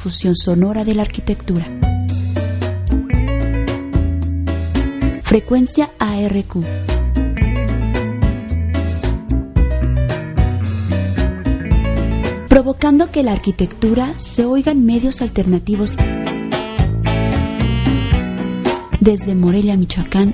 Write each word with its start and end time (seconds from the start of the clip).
difusión 0.00 0.34
sonora 0.34 0.82
de 0.82 0.94
la 0.94 1.02
arquitectura. 1.02 1.66
Frecuencia 5.20 5.90
ARQ. 5.98 6.64
Provocando 12.48 13.10
que 13.10 13.22
la 13.22 13.32
arquitectura 13.32 14.14
se 14.16 14.46
oiga 14.46 14.72
en 14.72 14.86
medios 14.86 15.20
alternativos 15.20 15.96
desde 19.00 19.34
Morelia, 19.34 19.76
Michoacán. 19.76 20.32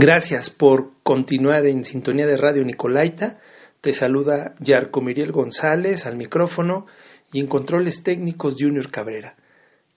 Gracias 0.00 0.48
por 0.48 0.92
continuar 1.02 1.66
en 1.66 1.82
sintonía 1.82 2.24
de 2.24 2.36
Radio 2.36 2.64
Nicolaita. 2.64 3.40
Te 3.80 3.92
saluda 3.92 4.54
Yarco 4.60 5.00
Miriel 5.00 5.32
González 5.32 6.06
al 6.06 6.16
micrófono 6.16 6.86
y 7.32 7.40
en 7.40 7.48
controles 7.48 8.04
técnicos 8.04 8.54
Junior 8.56 8.92
Cabrera, 8.92 9.34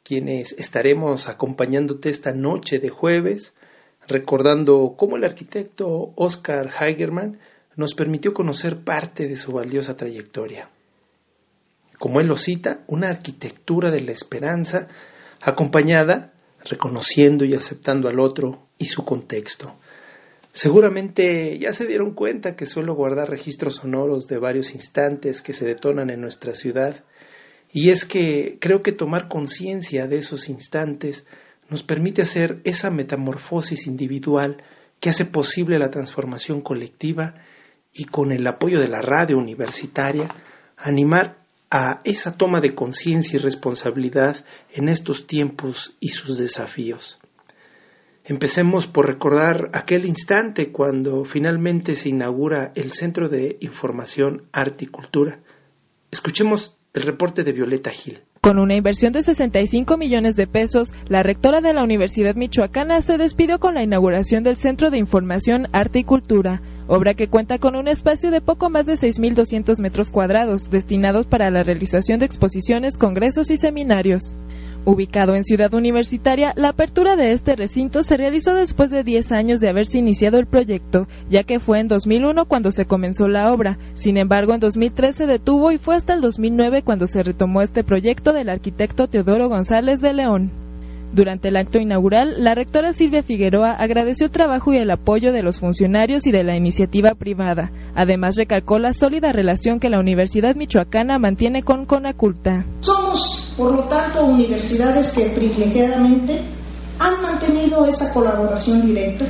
quienes 0.01 0.53
estaremos 0.53 1.29
acompañándote 1.29 2.09
esta 2.09 2.31
noche 2.31 2.79
de 2.79 2.89
jueves, 2.89 3.53
recordando 4.07 4.95
cómo 4.97 5.17
el 5.17 5.23
arquitecto 5.23 6.13
Oscar 6.15 6.71
Heigerman 6.79 7.39
nos 7.75 7.93
permitió 7.93 8.33
conocer 8.33 8.83
parte 8.83 9.27
de 9.27 9.37
su 9.37 9.51
valiosa 9.51 9.97
trayectoria. 9.97 10.71
Como 11.99 12.21
él 12.21 12.25
lo 12.25 12.37
cita, 12.37 12.79
una 12.87 13.09
arquitectura 13.09 13.91
de 13.91 14.01
la 14.01 14.13
esperanza 14.13 14.87
acompañada, 15.41 16.33
reconociendo 16.65 17.45
y 17.45 17.53
aceptando 17.53 18.09
al 18.09 18.19
otro 18.19 18.65
y 18.79 18.85
su 18.85 19.05
contexto 19.05 19.75
Seguramente 20.53 21.57
ya 21.59 21.71
se 21.71 21.87
dieron 21.87 22.13
cuenta 22.13 22.55
que 22.55 22.65
suelo 22.65 22.93
guardar 22.93 23.29
registros 23.29 23.75
sonoros 23.75 24.27
de 24.27 24.37
varios 24.37 24.75
instantes 24.75 25.41
que 25.41 25.53
se 25.53 25.65
detonan 25.65 26.09
en 26.09 26.19
nuestra 26.19 26.53
ciudad, 26.53 27.03
y 27.71 27.89
es 27.89 28.05
que 28.05 28.57
creo 28.59 28.83
que 28.83 28.91
tomar 28.91 29.29
conciencia 29.29 30.07
de 30.07 30.17
esos 30.17 30.49
instantes 30.49 31.25
nos 31.69 31.83
permite 31.83 32.21
hacer 32.21 32.59
esa 32.65 32.91
metamorfosis 32.91 33.87
individual 33.87 34.61
que 34.99 35.09
hace 35.09 35.23
posible 35.23 35.79
la 35.79 35.89
transformación 35.89 36.61
colectiva 36.61 37.35
y 37.93 38.05
con 38.05 38.33
el 38.33 38.45
apoyo 38.45 38.79
de 38.79 38.89
la 38.89 39.01
radio 39.01 39.37
universitaria 39.37 40.35
animar 40.75 41.37
a 41.69 42.01
esa 42.03 42.35
toma 42.35 42.59
de 42.59 42.75
conciencia 42.75 43.37
y 43.37 43.39
responsabilidad 43.39 44.43
en 44.73 44.89
estos 44.89 45.25
tiempos 45.25 45.93
y 46.01 46.09
sus 46.09 46.37
desafíos. 46.37 47.19
Empecemos 48.23 48.85
por 48.85 49.07
recordar 49.07 49.71
aquel 49.73 50.05
instante 50.05 50.71
cuando 50.71 51.25
finalmente 51.25 51.95
se 51.95 52.09
inaugura 52.09 52.71
el 52.75 52.91
Centro 52.91 53.29
de 53.29 53.57
Información, 53.61 54.43
Arte 54.51 54.85
y 54.85 54.87
Cultura. 54.87 55.39
Escuchemos 56.11 56.77
el 56.93 57.03
reporte 57.03 57.43
de 57.43 57.51
Violeta 57.51 57.89
Gil. 57.89 58.21
Con 58.41 58.57
una 58.57 58.75
inversión 58.75 59.13
de 59.13 59.21
65 59.21 59.97
millones 59.97 60.35
de 60.35 60.47
pesos, 60.47 60.93
la 61.07 61.21
rectora 61.21 61.61
de 61.61 61.73
la 61.73 61.83
Universidad 61.83 62.35
Michoacana 62.35 63.01
se 63.03 63.17
despidió 63.17 63.59
con 63.59 63.75
la 63.75 63.83
inauguración 63.83 64.43
del 64.43 64.57
Centro 64.57 64.89
de 64.89 64.97
Información, 64.97 65.67
Arte 65.73 65.99
y 65.99 66.03
Cultura, 66.03 66.61
obra 66.87 67.13
que 67.13 67.27
cuenta 67.27 67.59
con 67.59 67.75
un 67.75 67.87
espacio 67.87 68.31
de 68.31 68.41
poco 68.41 68.69
más 68.69 68.87
de 68.87 68.93
6.200 68.93 69.79
metros 69.79 70.09
cuadrados, 70.09 70.71
destinados 70.71 71.27
para 71.27 71.51
la 71.51 71.61
realización 71.63 72.19
de 72.19 72.25
exposiciones, 72.25 72.97
congresos 72.97 73.51
y 73.51 73.57
seminarios. 73.57 74.35
Ubicado 74.83 75.35
en 75.35 75.43
Ciudad 75.43 75.71
Universitaria, 75.75 76.53
la 76.55 76.69
apertura 76.69 77.15
de 77.15 77.33
este 77.33 77.55
recinto 77.55 78.01
se 78.01 78.17
realizó 78.17 78.55
después 78.55 78.89
de 78.89 79.03
10 79.03 79.31
años 79.31 79.59
de 79.59 79.69
haberse 79.69 79.99
iniciado 79.99 80.39
el 80.39 80.47
proyecto, 80.47 81.07
ya 81.29 81.43
que 81.43 81.59
fue 81.59 81.79
en 81.79 81.87
2001 81.87 82.45
cuando 82.45 82.71
se 82.71 82.85
comenzó 82.85 83.27
la 83.27 83.53
obra. 83.53 83.77
Sin 83.93 84.17
embargo, 84.17 84.55
en 84.55 84.59
2013 84.59 85.11
se 85.13 85.27
detuvo 85.27 85.71
y 85.71 85.77
fue 85.77 85.95
hasta 85.95 86.13
el 86.13 86.21
2009 86.21 86.81
cuando 86.81 87.05
se 87.05 87.21
retomó 87.21 87.61
este 87.61 87.83
proyecto 87.83 88.33
del 88.33 88.49
arquitecto 88.49 89.07
Teodoro 89.07 89.49
González 89.49 90.01
de 90.01 90.13
León. 90.13 90.70
Durante 91.13 91.49
el 91.49 91.57
acto 91.57 91.77
inaugural, 91.77 92.35
la 92.37 92.55
rectora 92.55 92.93
Silvia 92.93 93.21
Figueroa 93.21 93.71
agradeció 93.71 94.27
el 94.27 94.31
trabajo 94.31 94.71
y 94.71 94.77
el 94.77 94.89
apoyo 94.89 95.33
de 95.33 95.43
los 95.43 95.59
funcionarios 95.59 96.25
y 96.25 96.31
de 96.31 96.45
la 96.45 96.55
iniciativa 96.55 97.15
privada. 97.15 97.69
Además, 97.95 98.37
recalcó 98.37 98.79
la 98.79 98.93
sólida 98.93 99.33
relación 99.33 99.81
que 99.81 99.89
la 99.89 99.99
Universidad 99.99 100.55
Michoacana 100.55 101.19
mantiene 101.19 101.63
con 101.63 101.85
Conaculta. 101.85 102.65
Somos, 102.79 103.53
por 103.57 103.75
lo 103.75 103.83
tanto, 103.89 104.23
universidades 104.23 105.11
que 105.11 105.25
privilegiadamente 105.35 106.43
han 106.97 107.21
mantenido 107.21 107.85
esa 107.85 108.13
colaboración 108.13 108.85
directa 108.85 109.25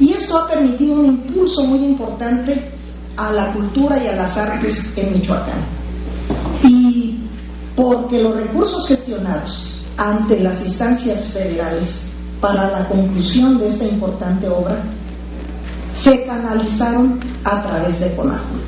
y 0.00 0.14
esto 0.14 0.38
ha 0.38 0.48
permitido 0.48 0.94
un 0.94 1.04
impulso 1.04 1.66
muy 1.66 1.84
importante 1.84 2.70
a 3.14 3.30
la 3.30 3.52
cultura 3.52 4.02
y 4.02 4.06
a 4.06 4.12
las 4.12 4.38
artes 4.38 4.96
en 4.96 5.12
Michoacán. 5.12 5.58
Y 6.64 7.18
porque 7.76 8.22
los 8.22 8.36
recursos 8.36 8.88
gestionados 8.88 9.75
ante 9.96 10.40
las 10.40 10.64
instancias 10.64 11.32
federales 11.32 12.12
para 12.40 12.70
la 12.70 12.88
conclusión 12.88 13.58
de 13.58 13.68
esta 13.68 13.84
importante 13.84 14.48
obra 14.48 14.82
se 15.94 16.26
canalizaron 16.26 17.18
a 17.44 17.62
través 17.62 18.00
de 18.00 18.14
CONAJUL. 18.14 18.60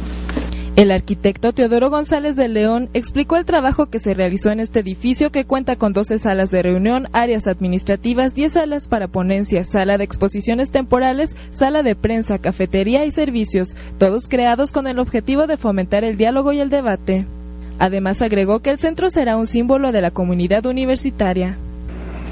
El 0.76 0.92
arquitecto 0.92 1.52
Teodoro 1.52 1.90
González 1.90 2.36
de 2.36 2.48
León 2.48 2.88
explicó 2.94 3.36
el 3.36 3.44
trabajo 3.44 3.86
que 3.86 3.98
se 3.98 4.14
realizó 4.14 4.52
en 4.52 4.60
este 4.60 4.78
edificio 4.78 5.32
que 5.32 5.44
cuenta 5.44 5.74
con 5.74 5.92
12 5.92 6.20
salas 6.20 6.52
de 6.52 6.62
reunión, 6.62 7.08
áreas 7.12 7.48
administrativas, 7.48 8.36
10 8.36 8.52
salas 8.52 8.86
para 8.86 9.08
ponencias, 9.08 9.70
sala 9.70 9.98
de 9.98 10.04
exposiciones 10.04 10.70
temporales, 10.70 11.34
sala 11.50 11.82
de 11.82 11.96
prensa, 11.96 12.38
cafetería 12.38 13.04
y 13.04 13.10
servicios, 13.10 13.74
todos 13.98 14.28
creados 14.28 14.70
con 14.70 14.86
el 14.86 15.00
objetivo 15.00 15.48
de 15.48 15.56
fomentar 15.56 16.04
el 16.04 16.16
diálogo 16.16 16.52
y 16.52 16.60
el 16.60 16.70
debate. 16.70 17.26
Además 17.78 18.22
agregó 18.22 18.60
que 18.60 18.70
el 18.70 18.78
centro 18.78 19.10
será 19.10 19.36
un 19.36 19.46
símbolo 19.46 19.92
de 19.92 20.02
la 20.02 20.10
comunidad 20.10 20.66
universitaria. 20.66 21.56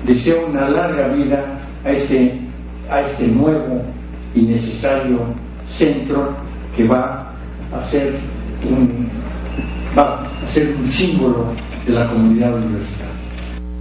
Deseo 0.04 0.46
una 0.48 0.68
larga 0.68 1.08
vida 1.08 1.60
a 1.84 1.92
este, 1.92 2.40
a 2.90 3.02
este 3.02 3.28
nuevo 3.28 3.82
y 4.34 4.42
necesario 4.42 5.34
centro 5.66 6.36
que 6.76 6.86
va 6.86 7.32
a 7.72 7.82
ser 7.82 8.20
un, 8.68 9.08
va 9.96 10.28
a 10.42 10.46
ser 10.46 10.74
un 10.76 10.86
símbolo 10.86 11.52
de 11.86 11.92
la 11.92 12.08
comunidad 12.08 12.56
universitaria. 12.56 13.14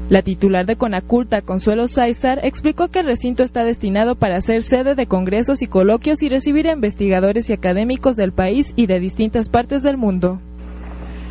La 0.07 0.21
titular 0.21 0.67
de 0.67 0.75
Conaculta, 0.75 1.41
Consuelo 1.41 1.87
Sáizar, 1.87 2.39
explicó 2.43 2.89
que 2.89 2.99
el 2.99 3.07
recinto 3.07 3.41
está 3.41 3.63
destinado 3.63 4.13
para 4.13 4.39
ser 4.39 4.61
sede 4.61 4.93
de 4.93 5.07
congresos 5.07 5.63
y 5.63 5.67
coloquios 5.67 6.21
y 6.21 6.29
recibir 6.29 6.67
a 6.67 6.73
investigadores 6.73 7.49
y 7.49 7.53
académicos 7.53 8.15
del 8.15 8.31
país 8.31 8.73
y 8.75 8.85
de 8.85 8.99
distintas 8.99 9.49
partes 9.49 9.81
del 9.81 9.97
mundo. 9.97 10.39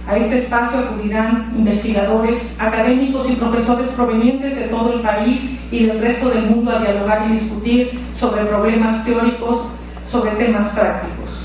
A 0.06 0.18
este 0.18 0.40
espacio 0.40 0.80
acudirán 0.80 1.50
investigadores, 1.56 2.54
académicos 2.58 3.30
y 3.30 3.36
profesores 3.36 3.90
provenientes 3.92 4.54
de 4.54 4.64
todo 4.64 4.92
el 4.92 5.00
país 5.00 5.56
y 5.70 5.86
del 5.86 5.98
resto 5.98 6.28
del 6.28 6.44
mundo 6.50 6.72
a 6.72 6.80
dialogar 6.80 7.26
y 7.26 7.32
discutir 7.32 7.98
sobre 8.14 8.44
problemas 8.44 9.02
teóricos, 9.06 9.66
sobre 10.08 10.32
temas 10.32 10.68
prácticos. 10.72 11.40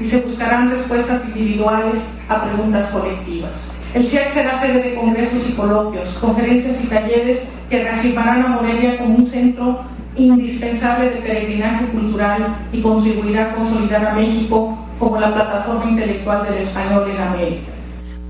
Y 0.00 0.04
se 0.06 0.22
buscarán 0.22 0.70
respuestas 0.70 1.26
individuales 1.26 2.10
a 2.30 2.44
preguntas 2.44 2.88
colectivas. 2.88 3.70
El 3.92 4.06
CIAC 4.06 4.32
será 4.32 4.56
sede 4.56 4.82
de 4.82 4.94
congresos 4.94 5.46
y 5.46 5.52
coloquios, 5.52 6.08
conferencias 6.18 6.82
y 6.82 6.86
talleres 6.86 7.44
que 7.68 7.82
reafirmarán 7.82 8.46
a 8.46 8.48
Morelia 8.48 8.96
como 8.96 9.16
un 9.16 9.26
centro 9.26 9.84
indispensable 10.16 11.10
de 11.10 11.16
peregrinaje 11.16 11.86
cultural 11.88 12.56
y 12.72 12.80
contribuirá 12.80 13.50
a 13.50 13.54
consolidar 13.56 14.06
a 14.06 14.14
México 14.14 14.78
como 14.98 15.20
la 15.20 15.34
plataforma 15.34 15.90
intelectual 15.90 16.44
del 16.44 16.62
español 16.62 17.10
en 17.10 17.20
América. 17.20 17.73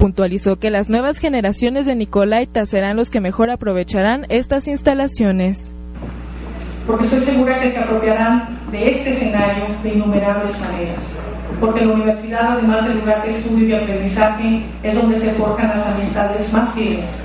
Puntualizó 0.05 0.57
que 0.57 0.69
las 0.69 0.91
nuevas 0.91 1.17
generaciones 1.17 1.87
de 1.87 1.95
Nicolaita 1.95 2.67
serán 2.67 2.99
los 2.99 3.09
que 3.09 3.23
mejor 3.23 3.49
aprovecharán 3.49 4.27
estas 4.29 4.69
instalaciones. 4.69 5.75
Porque 6.87 7.05
estoy 7.05 7.23
segura 7.23 7.59
que 7.63 7.73
se 7.73 7.79
apropiarán 7.79 8.71
de 8.71 8.91
este 8.91 9.15
escenario 9.15 9.81
de 9.83 9.95
innumerables 9.95 10.61
maneras. 10.61 11.03
Porque 11.59 11.87
la 11.87 11.95
universidad, 11.95 12.59
además 12.59 12.87
del 12.87 12.99
lugar 12.99 13.25
de 13.25 13.31
estudio 13.31 13.67
y 13.67 13.73
aprendizaje, 13.73 14.67
es 14.83 14.95
donde 14.95 15.21
se 15.21 15.33
forjan 15.37 15.71
las 15.71 15.87
amistades 15.87 16.53
más 16.53 16.75
fieles, 16.75 17.19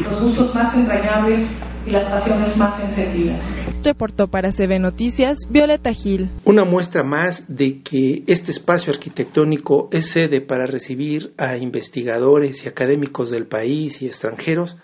los 0.00 0.20
gustos 0.20 0.54
más 0.54 0.74
entrañables 0.74 1.50
y 1.86 1.90
las 1.90 2.08
pasiones 2.08 2.56
más 2.56 2.80
encendidas. 2.80 3.40
Reportó 3.82 4.28
para 4.28 4.50
CB 4.50 4.80
Noticias 4.80 5.46
Violeta 5.48 5.92
Gil. 5.92 6.28
Una 6.44 6.64
muestra 6.64 7.04
más 7.04 7.44
de 7.48 7.82
que 7.82 8.24
este 8.26 8.50
espacio 8.50 8.92
arquitectónico 8.92 9.88
es 9.92 10.10
sede 10.10 10.40
para 10.40 10.66
recibir 10.66 11.32
a 11.38 11.56
investigadores 11.56 12.64
y 12.64 12.68
académicos 12.68 13.30
del 13.30 13.46
país 13.46 14.02
y 14.02 14.06
extranjeros 14.06 14.76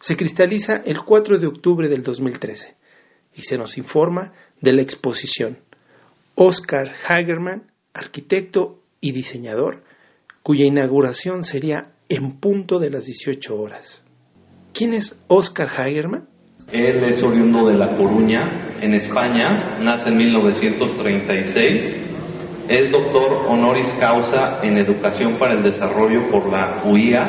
se 0.00 0.16
cristaliza 0.16 0.82
el 0.84 1.04
4 1.04 1.38
de 1.38 1.46
octubre 1.46 1.88
del 1.88 2.02
2013 2.02 2.74
y 3.34 3.42
se 3.42 3.56
nos 3.56 3.78
informa 3.78 4.32
de 4.60 4.72
la 4.72 4.82
exposición 4.82 5.58
Oscar 6.34 6.92
Hagerman, 7.06 7.70
arquitecto 7.94 8.82
y 9.00 9.12
diseñador, 9.12 9.84
cuya 10.42 10.64
inauguración 10.64 11.44
sería 11.44 11.92
en 12.08 12.32
punto 12.32 12.78
de 12.78 12.90
las 12.90 13.04
18 13.06 13.60
horas. 13.60 14.02
¿Quién 14.72 14.94
es 14.94 15.20
Oscar 15.28 15.68
Hagerman? 15.68 16.28
Él 16.72 17.04
es 17.04 17.22
oriundo 17.22 17.66
de 17.66 17.76
La 17.76 17.94
Coruña, 17.98 18.44
en 18.80 18.94
España, 18.94 19.76
nace 19.82 20.08
en 20.08 20.16
1936 20.16 22.64
Es 22.66 22.90
doctor 22.90 23.44
honoris 23.46 23.94
causa 24.00 24.60
en 24.62 24.78
Educación 24.78 25.34
para 25.38 25.54
el 25.54 25.62
Desarrollo 25.62 26.30
por 26.30 26.50
la 26.50 26.78
UIA. 26.82 27.24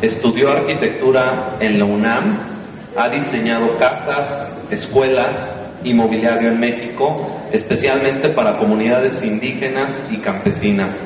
Estudió 0.00 0.50
arquitectura 0.50 1.56
en 1.58 1.76
la 1.76 1.86
UNAM. 1.86 2.38
Ha 2.96 3.08
diseñado 3.08 3.76
casas, 3.78 4.56
escuelas 4.70 5.80
y 5.82 5.92
mobiliario 5.94 6.50
en 6.50 6.60
México, 6.60 7.34
especialmente 7.50 8.28
para 8.28 8.58
comunidades 8.58 9.24
indígenas 9.24 10.06
y 10.08 10.20
campesinas. 10.20 10.96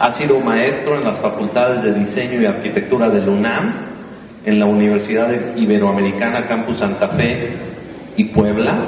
Ha 0.00 0.10
sido 0.12 0.40
maestro 0.40 0.94
en 0.94 1.04
las 1.04 1.20
facultades 1.20 1.82
de 1.82 2.00
Diseño 2.00 2.40
y 2.40 2.46
Arquitectura 2.46 3.10
de 3.10 3.20
la 3.20 3.30
UNAM, 3.30 3.93
en 4.44 4.58
la 4.58 4.66
Universidad 4.66 5.56
Iberoamericana 5.56 6.46
Campus 6.46 6.78
Santa 6.78 7.08
Fe 7.16 7.54
y 8.16 8.24
Puebla, 8.26 8.82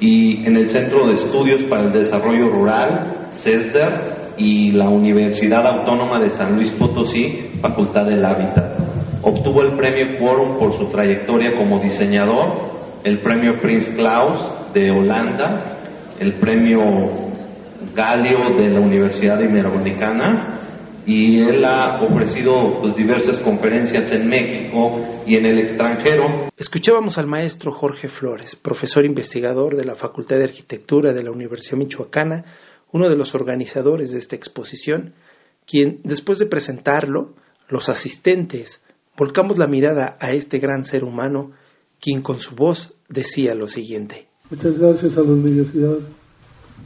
y 0.00 0.46
en 0.46 0.56
el 0.56 0.68
Centro 0.68 1.06
de 1.06 1.14
Estudios 1.14 1.64
para 1.64 1.84
el 1.84 1.92
Desarrollo 1.92 2.48
Rural, 2.48 3.28
CESDER, 3.30 4.28
y 4.38 4.70
la 4.70 4.88
Universidad 4.88 5.66
Autónoma 5.66 6.20
de 6.20 6.30
San 6.30 6.54
Luis 6.54 6.70
Potosí, 6.70 7.50
Facultad 7.60 8.06
del 8.06 8.24
Hábitat. 8.24 8.78
Obtuvo 9.22 9.62
el 9.62 9.76
premio 9.76 10.16
Quorum 10.18 10.58
por 10.58 10.74
su 10.74 10.86
trayectoria 10.86 11.56
como 11.56 11.80
diseñador, 11.80 12.78
el 13.02 13.18
premio 13.18 13.60
Prince 13.60 13.92
Claus 13.94 14.72
de 14.72 14.90
Holanda, 14.92 15.78
el 16.20 16.34
premio 16.34 16.80
Galio 17.94 18.56
de 18.56 18.70
la 18.70 18.80
Universidad 18.80 19.40
Iberoamericana 19.40 20.57
y 21.08 21.40
él 21.40 21.64
ha 21.64 22.02
ofrecido 22.02 22.82
pues, 22.82 22.94
diversas 22.94 23.38
conferencias 23.38 24.12
en 24.12 24.28
México 24.28 25.22
y 25.26 25.36
en 25.36 25.46
el 25.46 25.60
extranjero. 25.60 26.50
Escuchábamos 26.54 27.16
al 27.16 27.26
maestro 27.26 27.72
Jorge 27.72 28.10
Flores, 28.10 28.56
profesor 28.56 29.06
investigador 29.06 29.74
de 29.74 29.86
la 29.86 29.94
Facultad 29.94 30.36
de 30.36 30.44
Arquitectura 30.44 31.14
de 31.14 31.22
la 31.22 31.30
Universidad 31.30 31.78
Michoacana, 31.78 32.44
uno 32.92 33.08
de 33.08 33.16
los 33.16 33.34
organizadores 33.34 34.12
de 34.12 34.18
esta 34.18 34.36
exposición, 34.36 35.14
quien, 35.66 36.00
después 36.04 36.38
de 36.38 36.44
presentarlo, 36.44 37.32
los 37.70 37.88
asistentes, 37.88 38.82
volcamos 39.16 39.56
la 39.56 39.66
mirada 39.66 40.18
a 40.20 40.32
este 40.32 40.58
gran 40.58 40.84
ser 40.84 41.04
humano, 41.04 41.52
quien 42.02 42.20
con 42.20 42.38
su 42.38 42.54
voz 42.54 42.96
decía 43.08 43.54
lo 43.54 43.66
siguiente. 43.66 44.28
Muchas 44.50 44.78
gracias 44.78 45.16
a 45.16 45.22
la 45.22 45.30
Universidad 45.30 45.96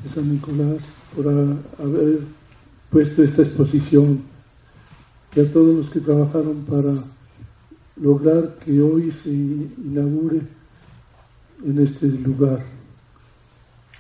de 0.04 0.10
San 0.14 0.30
Nicolás 0.30 0.78
por 1.16 1.26
haber 1.28 2.20
puesto 2.92 3.22
esta 3.22 3.42
exposición 3.42 4.20
y 5.34 5.40
a 5.40 5.50
todos 5.50 5.74
los 5.74 5.90
que 5.90 6.00
trabajaron 6.00 6.62
para 6.68 6.92
lograr 7.96 8.58
que 8.62 8.80
hoy 8.82 9.10
se 9.22 9.30
inaugure 9.30 10.42
en 11.64 11.78
este 11.78 12.06
lugar. 12.06 12.62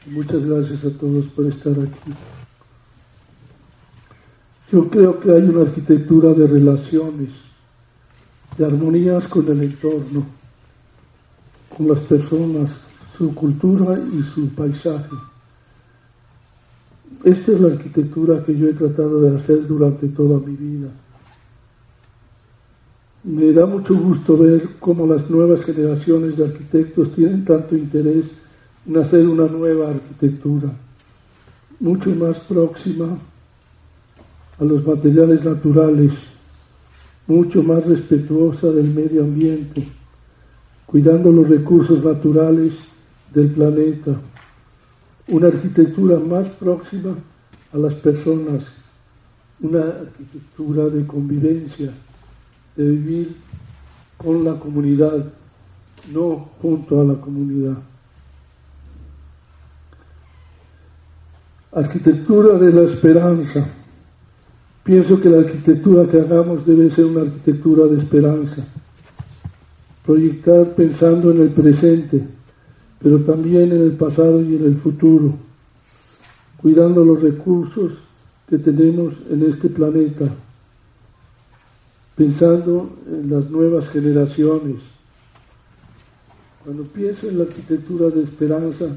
Muchas 0.06 0.44
gracias 0.44 0.84
a 0.84 0.98
todos 0.98 1.26
por 1.28 1.46
estar 1.46 1.72
aquí. 1.72 2.12
Yo 4.70 4.88
creo 4.90 5.20
que 5.20 5.30
hay 5.30 5.42
una 5.42 5.62
arquitectura 5.62 6.34
de 6.34 6.46
relaciones, 6.46 7.30
de 8.58 8.66
armonías 8.66 9.26
con 9.28 9.48
el 9.48 9.62
entorno, 9.62 10.26
con 11.74 11.88
las 11.88 12.00
personas, 12.00 12.70
su 13.16 13.34
cultura 13.34 13.98
y 13.98 14.22
su 14.34 14.48
paisaje. 14.50 15.31
Esta 17.24 17.52
es 17.52 17.60
la 17.60 17.68
arquitectura 17.68 18.44
que 18.44 18.56
yo 18.56 18.68
he 18.68 18.72
tratado 18.72 19.20
de 19.20 19.36
hacer 19.36 19.66
durante 19.66 20.08
toda 20.08 20.38
mi 20.40 20.56
vida. 20.56 20.88
Me 23.24 23.52
da 23.52 23.66
mucho 23.66 23.94
gusto 23.94 24.36
ver 24.36 24.68
cómo 24.80 25.06
las 25.06 25.30
nuevas 25.30 25.64
generaciones 25.64 26.36
de 26.36 26.46
arquitectos 26.46 27.12
tienen 27.12 27.44
tanto 27.44 27.76
interés 27.76 28.26
en 28.84 28.96
hacer 28.96 29.28
una 29.28 29.46
nueva 29.46 29.90
arquitectura, 29.90 30.70
mucho 31.78 32.10
más 32.16 32.40
próxima 32.40 33.16
a 34.58 34.64
los 34.64 34.84
materiales 34.84 35.44
naturales, 35.44 36.12
mucho 37.28 37.62
más 37.62 37.86
respetuosa 37.86 38.72
del 38.72 38.92
medio 38.92 39.22
ambiente, 39.22 39.86
cuidando 40.86 41.30
los 41.30 41.48
recursos 41.48 42.04
naturales 42.04 42.72
del 43.32 43.50
planeta 43.50 44.16
una 45.28 45.48
arquitectura 45.48 46.18
más 46.18 46.48
próxima 46.48 47.16
a 47.72 47.78
las 47.78 47.94
personas, 47.94 48.64
una 49.60 49.80
arquitectura 49.80 50.86
de 50.86 51.06
convivencia, 51.06 51.92
de 52.76 52.84
vivir 52.84 53.36
con 54.16 54.44
la 54.44 54.54
comunidad, 54.54 55.32
no 56.12 56.48
junto 56.60 57.00
a 57.00 57.04
la 57.04 57.14
comunidad. 57.14 57.76
Arquitectura 61.72 62.58
de 62.58 62.72
la 62.72 62.82
esperanza. 62.82 63.66
Pienso 64.84 65.20
que 65.20 65.30
la 65.30 65.38
arquitectura 65.38 66.10
que 66.10 66.20
hagamos 66.20 66.66
debe 66.66 66.90
ser 66.90 67.06
una 67.06 67.22
arquitectura 67.22 67.86
de 67.86 67.98
esperanza. 67.98 68.66
Proyectar 70.04 70.74
pensando 70.74 71.30
en 71.30 71.42
el 71.42 71.50
presente, 71.50 72.26
pero 73.02 73.18
también 73.20 73.72
en 73.72 73.82
el 73.82 73.92
pasado 73.92 74.40
y 74.42 74.56
en 74.56 74.64
el 74.64 74.76
futuro, 74.76 75.34
cuidando 76.58 77.04
los 77.04 77.20
recursos 77.20 77.92
que 78.48 78.58
tenemos 78.58 79.14
en 79.28 79.42
este 79.42 79.68
planeta, 79.68 80.32
pensando 82.14 82.90
en 83.06 83.30
las 83.30 83.50
nuevas 83.50 83.88
generaciones. 83.88 84.76
Cuando 86.62 86.84
pienso 86.84 87.28
en 87.28 87.38
la 87.38 87.44
arquitectura 87.44 88.08
de 88.10 88.22
esperanza, 88.22 88.96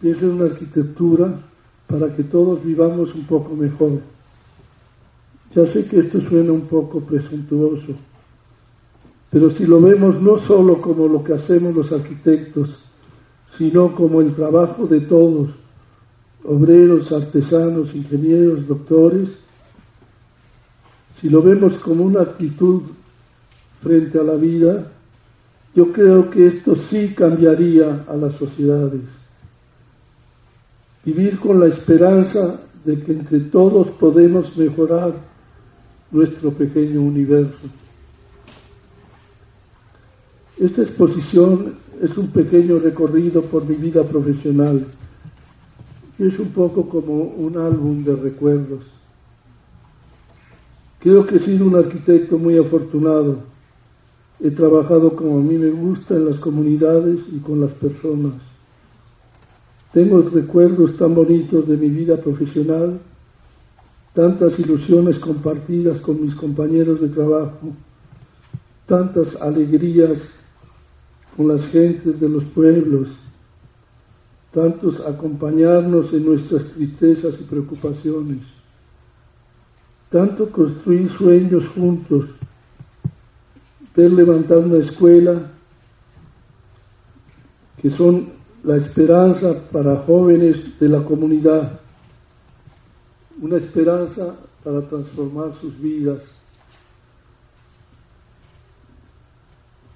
pienso 0.00 0.26
en 0.26 0.32
una 0.32 0.44
arquitectura 0.44 1.40
para 1.88 2.14
que 2.14 2.22
todos 2.22 2.64
vivamos 2.64 3.14
un 3.14 3.24
poco 3.24 3.56
mejor. 3.56 4.00
Ya 5.56 5.66
sé 5.66 5.88
que 5.88 5.98
esto 5.98 6.20
suena 6.20 6.52
un 6.52 6.62
poco 6.68 7.00
presuntuoso, 7.00 7.94
pero 9.30 9.50
si 9.50 9.66
lo 9.66 9.80
vemos 9.80 10.20
no 10.22 10.38
solo 10.38 10.80
como 10.80 11.08
lo 11.08 11.24
que 11.24 11.32
hacemos 11.32 11.74
los 11.74 11.90
arquitectos, 11.90 12.84
sino 13.56 13.94
como 13.94 14.20
el 14.20 14.34
trabajo 14.34 14.86
de 14.86 15.00
todos, 15.00 15.50
obreros, 16.44 17.12
artesanos, 17.12 17.94
ingenieros, 17.94 18.66
doctores, 18.66 19.28
si 21.20 21.28
lo 21.28 21.42
vemos 21.42 21.76
como 21.76 22.04
una 22.04 22.22
actitud 22.22 22.82
frente 23.82 24.18
a 24.18 24.22
la 24.22 24.34
vida, 24.34 24.90
yo 25.74 25.92
creo 25.92 26.30
que 26.30 26.46
esto 26.46 26.76
sí 26.76 27.14
cambiaría 27.14 28.04
a 28.08 28.16
las 28.16 28.34
sociedades. 28.34 29.02
Vivir 31.04 31.38
con 31.38 31.60
la 31.60 31.66
esperanza 31.66 32.60
de 32.84 33.00
que 33.00 33.12
entre 33.12 33.40
todos 33.40 33.88
podemos 33.92 34.56
mejorar 34.56 35.14
nuestro 36.10 36.50
pequeño 36.52 37.00
universo. 37.00 37.68
Esta 40.58 40.82
exposición 40.82 41.74
es 42.00 42.16
un 42.16 42.28
pequeño 42.28 42.78
recorrido 42.78 43.42
por 43.42 43.68
mi 43.68 43.74
vida 43.76 44.02
profesional 44.04 44.86
es 46.18 46.38
un 46.38 46.50
poco 46.50 46.88
como 46.88 47.22
un 47.22 47.56
álbum 47.56 48.04
de 48.04 48.14
recuerdos. 48.14 48.84
Creo 51.00 51.26
que 51.26 51.36
he 51.36 51.40
sido 51.40 51.66
un 51.66 51.74
arquitecto 51.74 52.38
muy 52.38 52.56
afortunado. 52.56 53.38
He 54.40 54.50
trabajado 54.50 55.16
como 55.16 55.38
a 55.38 55.42
mí 55.42 55.58
me 55.58 55.70
gusta 55.70 56.14
en 56.14 56.26
las 56.26 56.38
comunidades 56.38 57.20
y 57.32 57.38
con 57.38 57.60
las 57.60 57.72
personas. 57.72 58.34
Tengo 59.92 60.22
recuerdos 60.22 60.96
tan 60.96 61.14
bonitos 61.14 61.68
de 61.68 61.76
mi 61.76 61.88
vida 61.88 62.16
profesional, 62.16 62.98
tantas 64.12 64.58
ilusiones 64.58 65.18
compartidas 65.18 65.98
con 66.00 66.24
mis 66.24 66.34
compañeros 66.34 67.00
de 67.00 67.08
trabajo, 67.08 67.72
tantas 68.86 69.40
alegrías 69.40 70.18
con 71.36 71.48
las 71.48 71.66
gentes 71.66 72.20
de 72.20 72.28
los 72.28 72.44
pueblos, 72.44 73.08
tantos 74.52 75.00
acompañarnos 75.00 76.12
en 76.12 76.26
nuestras 76.26 76.64
tristezas 76.66 77.40
y 77.40 77.44
preocupaciones, 77.44 78.38
tanto 80.10 80.48
construir 80.50 81.10
sueños 81.10 81.66
juntos, 81.68 82.26
ver 83.96 84.12
levantar 84.12 84.58
una 84.58 84.78
escuela 84.78 85.50
que 87.82 87.90
son 87.90 88.32
la 88.62 88.76
esperanza 88.76 89.60
para 89.70 89.96
jóvenes 89.96 90.78
de 90.78 90.88
la 90.88 91.04
comunidad, 91.04 91.80
una 93.40 93.56
esperanza 93.56 94.36
para 94.62 94.80
transformar 94.82 95.52
sus 95.54 95.78
vidas 95.80 96.22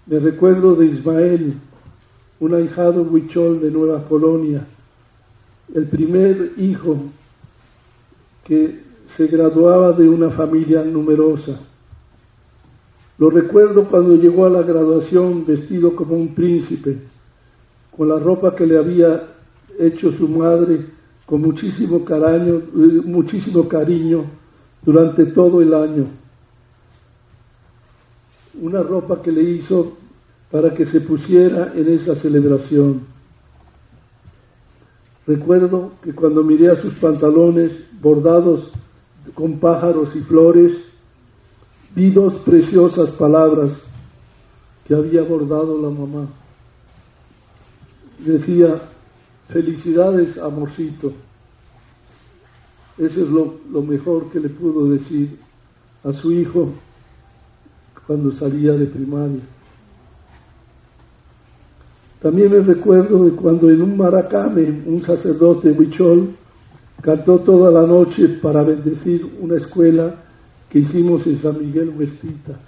Me 0.08 0.18
recuerdo 0.18 0.74
de 0.74 0.86
Ismael, 0.86 1.52
un 2.40 2.54
ahijado 2.54 3.02
huichol 3.02 3.60
de 3.60 3.70
Nueva 3.70 4.02
Colonia, 4.08 4.64
el 5.74 5.84
primer 5.84 6.52
hijo 6.56 6.96
que 8.42 8.80
se 9.14 9.26
graduaba 9.26 9.92
de 9.92 10.08
una 10.08 10.30
familia 10.30 10.82
numerosa. 10.82 11.60
Lo 13.18 13.28
recuerdo 13.28 13.84
cuando 13.84 14.16
llegó 14.16 14.46
a 14.46 14.50
la 14.50 14.62
graduación 14.62 15.44
vestido 15.44 15.94
como 15.94 16.16
un 16.16 16.34
príncipe, 16.34 16.96
con 17.94 18.08
la 18.08 18.18
ropa 18.18 18.56
que 18.56 18.66
le 18.66 18.78
había 18.78 19.24
hecho 19.78 20.10
su 20.12 20.26
madre 20.26 20.86
con 21.26 21.42
muchísimo 21.42 22.02
cariño, 22.02 22.62
muchísimo 23.04 23.68
cariño 23.68 24.24
durante 24.82 25.26
todo 25.26 25.60
el 25.60 25.74
año. 25.74 26.06
Una 28.60 28.82
ropa 28.82 29.22
que 29.22 29.30
le 29.30 29.42
hizo 29.42 29.96
para 30.50 30.74
que 30.74 30.86
se 30.86 31.00
pusiera 31.00 31.72
en 31.74 31.88
esa 31.92 32.14
celebración. 32.14 33.02
Recuerdo 35.26 35.92
que 36.02 36.14
cuando 36.14 36.42
miré 36.42 36.70
a 36.70 36.76
sus 36.76 36.94
pantalones 36.94 37.72
bordados 38.00 38.70
con 39.34 39.58
pájaros 39.58 40.16
y 40.16 40.20
flores, 40.20 40.72
vi 41.94 42.10
dos 42.10 42.34
preciosas 42.36 43.10
palabras 43.10 43.72
que 44.86 44.94
había 44.94 45.22
bordado 45.22 45.80
la 45.82 45.90
mamá. 45.90 46.26
Decía, 48.18 48.80
felicidades, 49.48 50.38
amorcito. 50.38 51.12
Eso 52.96 53.22
es 53.22 53.28
lo, 53.28 53.56
lo 53.70 53.82
mejor 53.82 54.30
que 54.30 54.40
le 54.40 54.48
pudo 54.48 54.88
decir 54.88 55.38
a 56.02 56.12
su 56.12 56.32
hijo 56.32 56.72
cuando 58.08 58.32
salía 58.32 58.72
de 58.72 58.86
primaria. 58.86 59.42
También 62.22 62.50
me 62.50 62.60
recuerdo 62.60 63.22
de 63.24 63.32
cuando 63.32 63.70
en 63.70 63.82
un 63.82 63.98
maracame 63.98 64.82
un 64.86 65.02
sacerdote 65.02 65.72
huichol 65.72 66.30
cantó 67.02 67.40
toda 67.40 67.70
la 67.70 67.86
noche 67.86 68.26
para 68.42 68.62
bendecir 68.62 69.30
una 69.42 69.58
escuela 69.58 70.14
que 70.70 70.78
hicimos 70.78 71.26
en 71.26 71.38
San 71.38 71.60
Miguel 71.60 71.92
Huestita. 71.98 72.58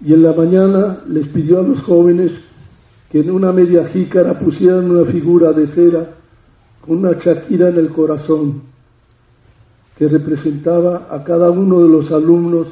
Y 0.00 0.14
en 0.14 0.22
la 0.22 0.32
mañana 0.32 1.02
les 1.06 1.28
pidió 1.28 1.60
a 1.60 1.62
los 1.62 1.82
jóvenes 1.82 2.32
que 3.12 3.20
en 3.20 3.30
una 3.30 3.52
media 3.52 3.86
jícara 3.88 4.38
pusieran 4.38 4.90
una 4.90 5.04
figura 5.04 5.52
de 5.52 5.66
cera 5.66 6.14
con 6.80 6.96
una 6.96 7.18
chaquira 7.18 7.68
en 7.68 7.76
el 7.76 7.90
corazón 7.90 8.62
que 9.98 10.08
representaba 10.08 11.08
a 11.10 11.22
cada 11.22 11.50
uno 11.50 11.82
de 11.82 11.88
los 11.90 12.10
alumnos 12.10 12.68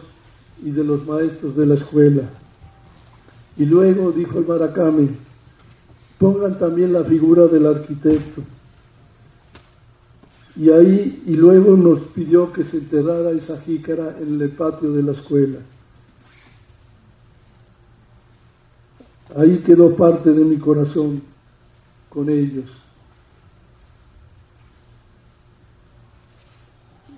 y 0.65 0.71
de 0.71 0.83
los 0.83 1.07
maestros 1.07 1.55
de 1.55 1.67
la 1.67 1.75
escuela. 1.75 2.23
Y 3.57 3.67
luego 3.67 4.11
dijo 4.11 4.39
el 4.39 4.47
Maracame, 4.47 5.11
pongan 6.19 6.59
también 6.59 6.93
la 6.93 7.05
figura 7.05 7.47
del 7.47 7.67
arquitecto. 7.67 8.43
Y 10.57 10.71
ahí, 10.71 11.23
y 11.27 11.35
luego 11.35 11.77
nos 11.77 12.01
pidió 12.15 12.53
que 12.53 12.65
se 12.65 12.79
enterrara 12.79 13.31
esa 13.33 13.61
jícara 13.61 14.17
en 14.21 14.41
el 14.41 14.51
patio 14.51 14.93
de 14.93 15.03
la 15.03 15.13
escuela. 15.13 15.59
Ahí 19.37 19.59
quedó 19.59 19.95
parte 19.95 20.31
de 20.31 20.45
mi 20.45 20.57
corazón 20.57 21.23
con 22.09 22.31
ellos. 22.31 22.71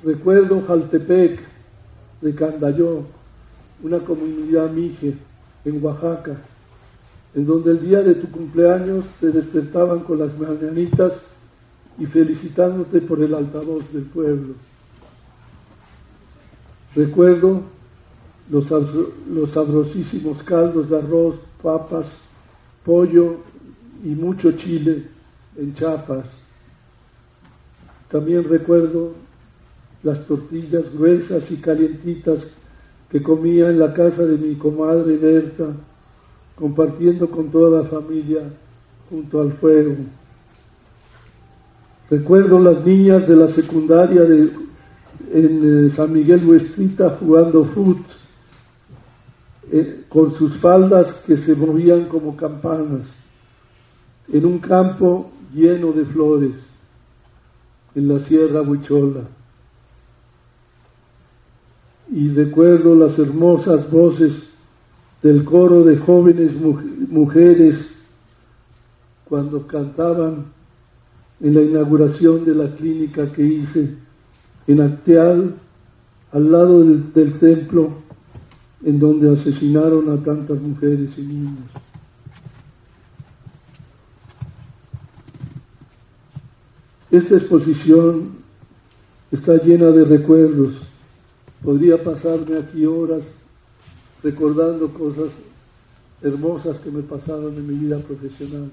Recuerdo 0.03 0.63
Jaltepec 0.67 1.41
de 2.23 2.35
Candayó, 2.35 3.05
una 3.83 3.99
comunidad 4.01 4.71
mije 4.71 5.15
en 5.65 5.85
Oaxaca, 5.85 6.37
en 7.35 7.47
donde 7.47 7.73
el 7.73 7.81
día 7.81 8.03
de 8.03 8.15
tu 8.15 8.31
cumpleaños 8.31 9.05
te 9.21 9.31
despertaban 9.31 10.01
con 10.01 10.19
las 10.19 10.37
mañanitas 10.39 11.13
y 11.99 12.07
felicitándote 12.07 13.01
por 13.01 13.23
el 13.23 13.35
altavoz 13.35 13.93
del 13.93 14.05
pueblo. 14.05 14.55
Recuerdo 16.95 17.63
los, 18.51 18.71
los 19.29 19.51
sabrosísimos 19.51 20.43
caldos 20.43 20.89
de 20.89 20.99
arroz, 20.99 21.37
papas, 21.63 22.07
pollo 22.85 23.37
y 24.05 24.09
mucho 24.09 24.53
chile 24.53 25.05
en 25.57 25.75
chapas. 25.75 26.27
También 28.11 28.45
recuerdo 28.45 29.15
las 30.03 30.25
tortillas 30.27 30.85
gruesas 30.95 31.51
y 31.51 31.57
calientitas 31.57 32.47
que 33.11 33.23
comía 33.23 33.69
en 33.69 33.79
la 33.79 33.93
casa 33.93 34.23
de 34.25 34.37
mi 34.37 34.57
comadre 34.57 35.17
Berta, 35.17 35.67
compartiendo 36.57 37.31
con 37.31 37.51
toda 37.51 37.83
la 37.83 37.89
familia 37.89 38.43
junto 39.09 39.41
al 39.41 39.53
fuego. 39.53 39.95
Recuerdo 42.11 42.59
las 42.59 42.85
niñas 42.85 43.27
de 43.29 43.37
la 43.37 43.49
secundaria 43.49 44.23
de, 44.23 44.53
en 45.33 45.87
eh, 45.87 45.91
San 45.91 46.13
Miguel 46.13 46.45
Huestrita 46.45 47.11
jugando 47.21 47.65
fútbol 47.65 48.05
eh, 49.73 50.05
con 50.09 50.33
sus 50.33 50.57
faldas 50.59 51.25
que 51.27 51.37
se 51.39 51.55
movían 51.55 52.05
como 52.07 52.37
campanas, 52.37 53.03
en 54.33 54.45
un 54.45 54.59
campo 54.59 55.31
lleno 55.53 55.93
de 55.93 56.05
flores, 56.05 56.53
en 57.95 58.09
la 58.09 58.21
Sierra 58.21 58.63
Huichola 58.63 59.36
y 62.13 62.29
recuerdo 62.29 62.95
las 62.95 63.19
hermosas 63.19 63.91
voces 63.91 64.33
del 65.23 65.45
coro 65.45 65.83
de 65.83 65.97
jóvenes 65.97 66.53
mujeres 67.09 67.95
cuando 69.25 69.67
cantaban 69.67 70.45
en 71.41 71.55
la 71.55 71.63
inauguración 71.63 72.45
de 72.45 72.55
la 72.55 72.71
clínica 72.75 73.31
que 73.33 73.43
hice 73.43 73.95
en 74.67 74.81
Acteal, 74.81 75.55
al 76.33 76.53
lado 76.53 76.85
del, 76.85 77.33
templo 77.39 77.91
en 78.85 78.99
donde 78.99 79.33
asesinaron 79.33 80.11
a 80.11 80.23
tantas 80.23 80.61
mujeres 80.61 81.11
y 81.17 81.23
niños. 81.23 81.71
Esta 87.11 87.37
exposición 87.37 88.31
está 89.31 89.57
llena 89.63 89.87
de 89.87 90.05
recuerdos 90.05 90.86
Podría 91.63 92.03
pasarme 92.03 92.59
aquí 92.59 92.87
horas 92.87 93.23
recordando 94.23 94.89
cosas 94.93 95.31
hermosas 96.23 96.79
que 96.81 96.91
me 96.91 97.03
pasaron 97.03 97.55
en 97.57 97.67
mi 97.67 97.75
vida 97.75 97.99
profesional. 97.99 98.71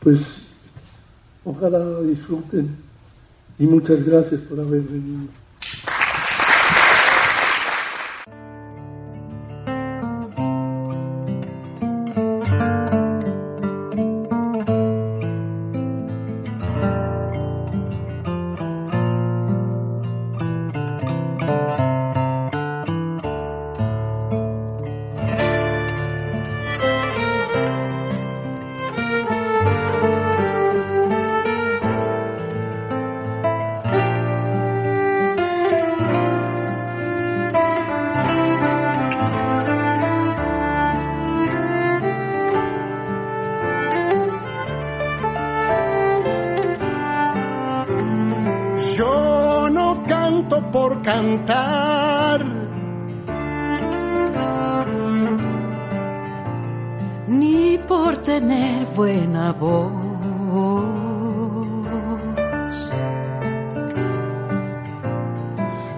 Pues 0.00 0.20
ojalá 1.44 2.00
disfruten 2.02 2.76
y 3.58 3.64
muchas 3.64 4.04
gracias 4.04 4.40
por 4.42 4.60
haber 4.60 4.82
venido. 4.82 5.28
Ni 57.26 57.76
por 57.86 58.16
tener 58.18 58.86
buena 58.96 59.52
voz. 59.52 59.92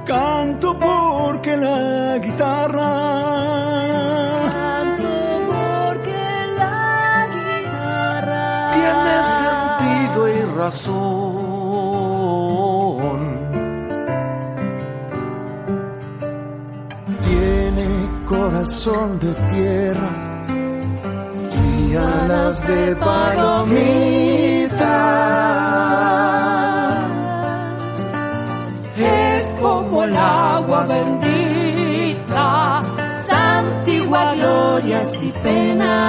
Canto 0.05 0.77
porque 0.77 1.57
la 1.57 2.19
guitarra. 2.19 2.91
Canto 4.51 5.15
porque 5.47 6.23
la 6.59 7.29
guitarra. 7.37 8.73
Tiene 8.75 9.15
sentido 9.39 10.29
y 10.29 10.43
razón. 10.59 11.20
corazón 18.61 19.19
de 19.19 19.33
tierra 19.49 20.43
y 21.89 21.97
alas 21.97 22.67
de 22.67 22.95
palomita. 22.95 23.67
Es 28.99 29.57
como 29.63 30.05
el 30.05 30.15
agua 30.15 30.85
bendita, 30.85 32.83
santigua 33.15 34.35
glorias 34.35 35.23
y 35.23 35.33
penas. 35.33 36.05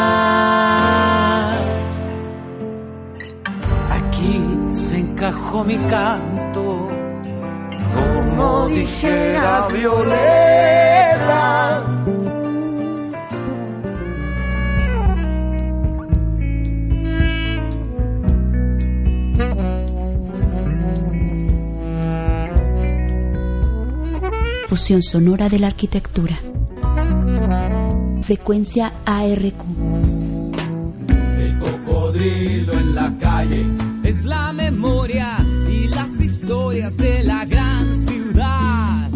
Aquí 3.91 4.45
se 4.71 4.99
encajó 4.99 5.63
mi 5.63 5.77
canto, 5.77 6.89
como 7.95 8.67
dijera 8.67 9.69
Violeta. 9.69 10.20
Sonora 24.81 25.47
de 25.47 25.59
la 25.59 25.67
arquitectura. 25.67 26.39
Frecuencia 28.23 28.91
ARQ. 29.05 29.61
El 31.37 31.59
cocodrilo 31.59 32.73
en 32.73 32.95
la 32.95 33.15
calle 33.19 33.67
es 34.03 34.25
la 34.25 34.51
memoria 34.51 35.37
y 35.69 35.87
las 35.87 36.19
historias 36.19 36.97
de 36.97 37.23
la 37.23 37.45
gran 37.45 37.95
ciudad. 37.95 39.11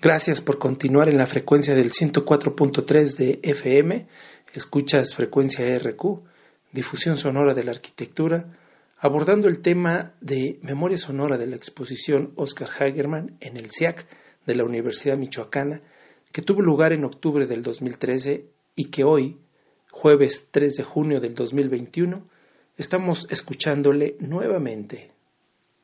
Gracias 0.00 0.40
por 0.40 0.60
continuar 0.60 1.08
en 1.08 1.18
la 1.18 1.26
frecuencia 1.26 1.74
del 1.74 1.90
104.3 1.90 3.16
de 3.16 3.40
FM. 3.42 4.06
Escuchas 4.54 5.16
frecuencia 5.16 5.66
ARQ, 5.66 6.22
difusión 6.70 7.16
sonora 7.16 7.54
de 7.54 7.64
la 7.64 7.72
arquitectura, 7.72 8.56
abordando 8.98 9.48
el 9.48 9.60
tema 9.62 10.14
de 10.20 10.60
memoria 10.62 10.96
sonora 10.96 11.36
de 11.38 11.48
la 11.48 11.56
exposición 11.56 12.32
Oscar 12.36 12.70
Hagerman 12.78 13.36
en 13.40 13.56
el 13.56 13.68
CIAC 13.72 14.06
de 14.46 14.54
la 14.54 14.64
Universidad 14.64 15.16
Michoacana, 15.16 15.80
que 16.32 16.42
tuvo 16.42 16.62
lugar 16.62 16.92
en 16.92 17.04
octubre 17.04 17.46
del 17.46 17.62
2013 17.62 18.46
y 18.74 18.86
que 18.86 19.04
hoy, 19.04 19.38
jueves 19.90 20.48
3 20.50 20.76
de 20.76 20.82
junio 20.82 21.20
del 21.20 21.34
2021, 21.34 22.26
estamos 22.76 23.26
escuchándole 23.30 24.16
nuevamente 24.18 25.12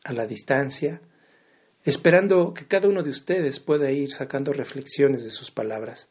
a 0.04 0.12
la 0.12 0.26
distancia, 0.26 1.00
esperando 1.84 2.54
que 2.54 2.66
cada 2.66 2.88
uno 2.88 3.02
de 3.02 3.10
ustedes 3.10 3.60
pueda 3.60 3.90
ir 3.90 4.10
sacando 4.10 4.52
reflexiones 4.52 5.24
de 5.24 5.30
sus 5.30 5.50
palabras. 5.50 6.08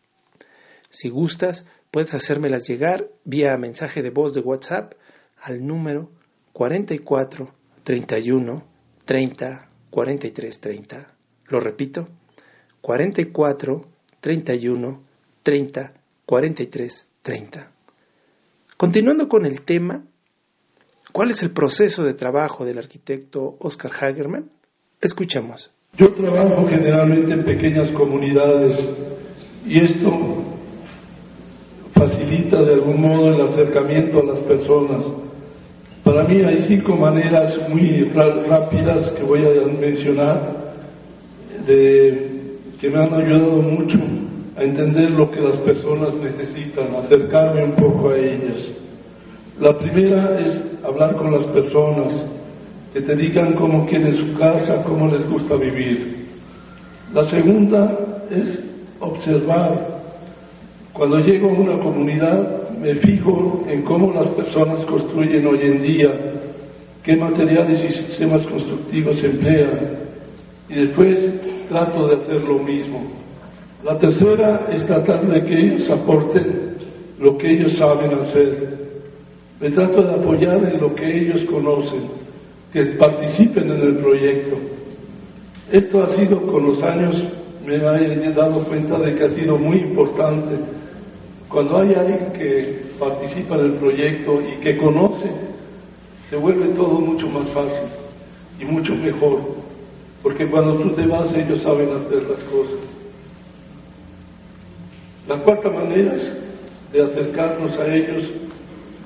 Si 0.89 1.09
gustas, 1.09 1.65
puedes 1.91 2.13
hacérmelas 2.13 2.67
llegar 2.67 3.09
vía 3.25 3.57
mensaje 3.57 4.01
de 4.01 4.09
voz 4.09 4.33
de 4.33 4.41
WhatsApp 4.41 4.93
al 5.41 5.65
número 5.65 6.11
44 6.53 7.53
31 7.83 8.63
30 9.05 9.69
43 9.89 10.59
30. 10.59 11.15
Lo 11.47 11.59
repito, 11.59 12.07
44 12.81 13.85
31 14.19 15.01
30 15.43 15.93
43 16.25 17.07
30. 17.21 17.71
Continuando 18.77 19.27
con 19.27 19.45
el 19.45 19.61
tema, 19.61 20.03
¿cuál 21.11 21.31
es 21.31 21.41
el 21.43 21.51
proceso 21.51 22.03
de 22.03 22.13
trabajo 22.13 22.63
del 22.65 22.77
arquitecto 22.77 23.57
Oscar 23.59 23.91
Hagerman? 23.99 24.49
Escuchemos. 25.01 25.71
Yo 25.97 26.13
trabajo 26.13 26.67
generalmente 26.67 27.33
en 27.33 27.43
pequeñas 27.43 27.91
comunidades 27.93 28.79
y 29.65 29.83
esto 29.83 30.43
facilita 31.93 32.61
de 32.61 32.73
algún 32.75 33.01
modo 33.01 33.29
el 33.29 33.41
acercamiento 33.41 34.19
a 34.19 34.25
las 34.25 34.39
personas. 34.41 35.05
Para 36.03 36.23
mí 36.23 36.41
hay 36.45 36.65
cinco 36.67 36.95
maneras 36.95 37.67
muy 37.69 38.03
rápidas 38.11 39.11
que 39.11 39.23
voy 39.23 39.41
a 39.43 39.65
mencionar 39.65 40.73
de 41.65 42.36
que 42.79 42.89
me 42.89 43.01
han 43.01 43.13
ayudado 43.13 43.61
mucho 43.61 43.97
a 44.55 44.63
entender 44.63 45.11
lo 45.11 45.31
que 45.31 45.41
las 45.41 45.57
personas 45.57 46.13
necesitan, 46.15 46.95
acercarme 46.95 47.63
un 47.63 47.75
poco 47.75 48.09
a 48.09 48.17
ellas. 48.17 48.71
La 49.59 49.77
primera 49.77 50.39
es 50.39 50.61
hablar 50.83 51.15
con 51.15 51.31
las 51.31 51.45
personas, 51.45 52.25
que 52.93 53.01
te 53.01 53.15
digan 53.15 53.53
cómo 53.53 53.85
quieren 53.85 54.15
su 54.15 54.37
casa, 54.37 54.83
cómo 54.83 55.07
les 55.07 55.27
gusta 55.29 55.55
vivir. 55.55 56.27
La 57.13 57.23
segunda 57.23 57.97
es 58.29 58.67
observar. 58.99 59.97
Cuando 60.93 61.19
llego 61.19 61.49
a 61.49 61.53
una 61.53 61.79
comunidad 61.79 62.69
me 62.79 62.95
fijo 62.95 63.63
en 63.67 63.83
cómo 63.83 64.13
las 64.13 64.27
personas 64.29 64.85
construyen 64.85 65.45
hoy 65.47 65.59
en 65.61 65.81
día, 65.81 66.09
qué 67.03 67.15
materiales 67.15 67.83
y 67.83 67.93
sistemas 67.93 68.45
constructivos 68.47 69.23
emplean, 69.23 70.06
y 70.69 70.75
después 70.75 71.67
trato 71.69 72.07
de 72.07 72.15
hacer 72.15 72.43
lo 72.43 72.59
mismo. 72.59 73.01
La 73.83 73.97
tercera 73.99 74.67
es 74.71 74.85
tratar 74.85 75.25
de 75.27 75.43
que 75.43 75.59
ellos 75.59 75.89
aporten 75.89 76.75
lo 77.19 77.37
que 77.37 77.51
ellos 77.51 77.73
saben 77.77 78.13
hacer. 78.13 78.77
Me 79.59 79.71
trato 79.71 80.01
de 80.01 80.13
apoyar 80.13 80.57
en 80.63 80.79
lo 80.79 80.93
que 80.93 81.19
ellos 81.19 81.43
conocen, 81.49 82.01
que 82.73 82.83
participen 82.97 83.71
en 83.71 83.79
el 83.79 83.97
proyecto. 83.97 84.57
Esto 85.71 86.03
ha 86.03 86.07
sido 86.09 86.41
con 86.41 86.65
los 86.65 86.83
años, 86.83 87.23
me 87.65 87.75
he 87.75 88.33
dado 88.33 88.63
cuenta 88.63 88.99
de 88.99 89.15
que 89.15 89.23
ha 89.23 89.29
sido 89.29 89.57
muy 89.57 89.77
importante. 89.79 90.55
Cuando 91.49 91.77
hay 91.77 91.93
alguien 91.93 92.31
que 92.33 92.81
participa 92.99 93.55
en 93.55 93.65
el 93.65 93.73
proyecto 93.73 94.39
y 94.41 94.59
que 94.59 94.77
conoce, 94.77 95.29
se 96.29 96.35
vuelve 96.35 96.67
todo 96.75 96.99
mucho 96.99 97.27
más 97.27 97.49
fácil 97.49 97.83
y 98.59 98.65
mucho 98.65 98.93
mejor. 98.95 99.39
Porque 100.23 100.49
cuando 100.49 100.77
tú 100.77 100.93
te 100.95 101.05
vas, 101.05 101.33
ellos 101.33 101.61
saben 101.61 101.91
hacer 101.93 102.23
las 102.23 102.39
cosas. 102.43 102.79
La 105.27 105.37
cuarta 105.39 105.69
manera 105.69 106.15
de 106.91 107.03
acercarnos 107.03 107.77
a 107.77 107.85
ellos 107.93 108.29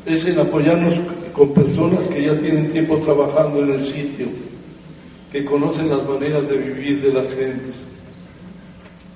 es 0.05 0.25
en 0.25 0.39
apoyarnos 0.39 0.99
con 1.33 1.53
personas 1.53 2.07
que 2.07 2.25
ya 2.25 2.37
tienen 2.39 2.71
tiempo 2.71 2.97
trabajando 2.99 3.63
en 3.63 3.71
el 3.71 3.83
sitio, 3.85 4.27
que 5.31 5.45
conocen 5.45 5.89
las 5.89 6.07
maneras 6.07 6.47
de 6.47 6.57
vivir 6.57 7.01
de 7.01 7.13
las 7.13 7.27
gentes. 7.29 7.75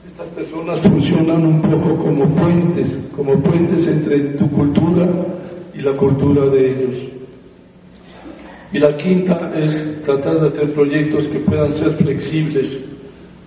Estas 0.07 0.27
personas 0.29 0.81
funcionan 0.81 1.45
un 1.45 1.61
poco 1.61 1.97
como 1.97 2.27
puentes, 2.35 2.87
como 3.15 3.39
puentes 3.41 3.85
entre 3.87 4.19
tu 4.37 4.49
cultura 4.49 5.07
y 5.73 5.81
la 5.81 5.95
cultura 5.97 6.45
de 6.47 6.65
ellos. 6.65 7.14
Y 8.75 8.77
la 8.77 8.97
quinta 8.97 9.53
es 9.55 10.03
tratar 10.03 10.37
de 10.37 10.47
hacer 10.49 10.73
proyectos 10.73 11.29
que 11.29 11.39
puedan 11.39 11.79
ser 11.79 11.93
flexibles, 11.93 12.77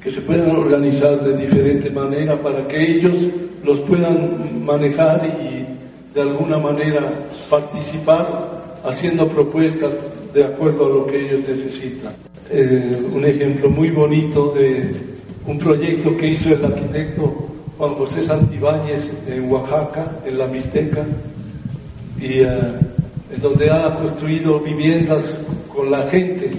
que 0.02 0.10
se 0.10 0.22
puedan 0.22 0.56
organizar 0.56 1.22
de 1.22 1.36
diferente 1.36 1.90
manera 1.90 2.40
para 2.40 2.66
que 2.66 2.80
ellos 2.80 3.30
los 3.62 3.80
puedan 3.80 4.64
manejar 4.64 5.26
y 5.26 5.66
de 6.14 6.22
alguna 6.22 6.56
manera 6.56 7.28
participar 7.50 8.80
haciendo 8.82 9.28
propuestas 9.28 9.92
de 10.32 10.44
acuerdo 10.44 10.86
a 10.86 10.88
lo 10.88 11.06
que 11.08 11.26
ellos 11.26 11.46
necesitan. 11.46 12.14
Eh, 12.48 12.90
un 13.12 13.26
ejemplo 13.26 13.68
muy 13.68 13.90
bonito 13.90 14.54
de 14.54 14.92
un 15.46 15.58
proyecto 15.58 16.16
que 16.16 16.26
hizo 16.26 16.48
el 16.48 16.64
arquitecto 16.64 17.48
Juan 17.76 17.94
José 17.96 18.24
Santibáñez 18.24 19.12
en 19.26 19.52
Oaxaca, 19.52 20.20
en 20.24 20.38
la 20.38 20.46
Mixteca, 20.46 21.04
y 22.18 22.40
uh, 22.40 22.87
en 23.30 23.42
donde 23.42 23.70
ha 23.70 23.94
construido 23.96 24.60
viviendas 24.60 25.44
con 25.74 25.90
la 25.90 26.08
gente. 26.10 26.50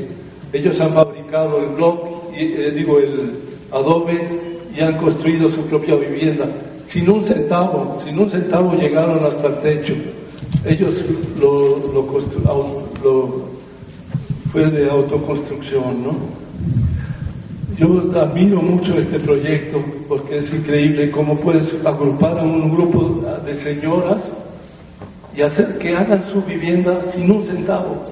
Ellos 0.54 0.80
han 0.80 0.94
fabricado 0.94 1.60
el 1.60 1.76
bloque, 1.76 2.10
eh, 2.36 2.72
digo, 2.72 3.00
el 3.00 3.40
adobe 3.72 4.28
y 4.76 4.82
han 4.82 4.98
construido 4.98 5.50
su 5.50 5.62
propia 5.64 5.96
vivienda. 5.96 6.48
Sin 6.88 7.12
un 7.12 7.24
centavo, 7.24 8.00
sin 8.04 8.18
un 8.20 8.30
centavo 8.30 8.74
llegaron 8.74 9.24
hasta 9.26 9.48
el 9.48 9.60
techo. 9.60 9.94
Ellos 10.66 10.96
lo, 11.40 11.78
lo, 11.94 12.08
lo 13.04 13.46
fue 14.52 14.70
de 14.72 14.90
autoconstrucción, 14.90 16.04
¿no? 16.04 16.40
Yo 17.78 17.88
admiro 18.20 18.62
mucho 18.62 18.98
este 18.98 19.20
proyecto 19.20 19.80
porque 20.08 20.40
es 20.40 20.54
increíble 20.54 21.12
cómo 21.12 21.36
puedes 21.36 21.74
agrupar 21.86 22.40
a 22.40 22.44
un 22.44 22.76
grupo 22.76 23.22
de 23.46 23.56
señoras 23.56 24.22
y 25.40 25.42
hacer 25.42 25.78
que 25.78 25.96
hagan 25.96 26.22
su 26.34 26.42
vivienda 26.42 27.02
sin 27.14 27.32
un 27.32 27.46
centavo. 27.46 28.04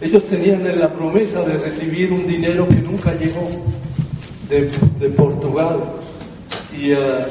Ellos 0.00 0.26
tenían 0.28 0.64
la 0.80 0.92
promesa 0.92 1.40
de 1.42 1.56
recibir 1.56 2.12
un 2.12 2.26
dinero 2.26 2.66
que 2.66 2.80
nunca 2.80 3.14
llegó 3.14 3.46
de, 4.48 4.68
de 4.98 5.14
Portugal. 5.14 5.78
Y 6.76 6.92
uh, 6.92 7.22